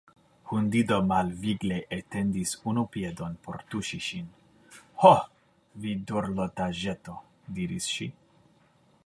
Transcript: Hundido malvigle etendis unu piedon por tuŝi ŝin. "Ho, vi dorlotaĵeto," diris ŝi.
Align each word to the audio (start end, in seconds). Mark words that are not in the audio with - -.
Hundido 0.51 0.95
malvigle 1.09 1.75
etendis 1.97 2.53
unu 2.71 2.85
piedon 2.95 3.35
por 3.49 3.61
tuŝi 3.75 4.01
ŝin. 4.07 4.33
"Ho, 5.05 5.13
vi 5.85 5.95
dorlotaĵeto," 6.13 7.21
diris 7.61 7.93
ŝi. 7.99 8.11